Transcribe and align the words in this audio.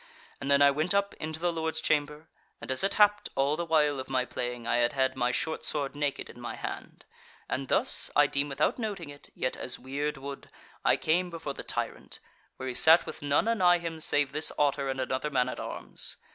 And 0.39 0.49
then 0.49 0.63
I 0.63 0.71
went 0.71 0.95
up 0.95 1.13
into 1.19 1.39
the 1.39 1.53
Lord's 1.53 1.79
chamber; 1.79 2.27
and 2.59 2.71
as 2.71 2.83
it 2.83 2.95
happed, 2.95 3.29
all 3.35 3.55
the 3.55 3.67
while 3.67 3.99
of 3.99 4.09
my 4.09 4.25
playing 4.25 4.65
I 4.65 4.77
had 4.77 4.93
had 4.93 5.15
my 5.15 5.29
short 5.29 5.63
sword 5.63 5.95
naked 5.95 6.27
in 6.27 6.41
my 6.41 6.55
hand, 6.55 7.05
and 7.47 7.67
thus, 7.67 8.09
I 8.15 8.25
deem 8.25 8.49
without 8.49 8.79
noting 8.79 9.11
it, 9.11 9.29
yet 9.35 9.55
as 9.55 9.77
weird 9.77 10.17
would, 10.17 10.49
I 10.83 10.97
came 10.97 11.29
before 11.29 11.53
the 11.53 11.61
tyrant, 11.61 12.19
where 12.57 12.67
he 12.67 12.73
sat 12.73 13.05
with 13.05 13.21
none 13.21 13.47
anigh 13.47 13.77
him 13.77 13.99
save 13.99 14.31
this 14.31 14.51
Otter 14.57 14.89
and 14.89 14.99
another 14.99 15.29
man 15.29 15.47
at 15.49 15.59
arms. 15.59 16.17